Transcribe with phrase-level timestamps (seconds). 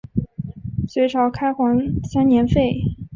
[0.87, 2.71] 隋朝开皇三年废。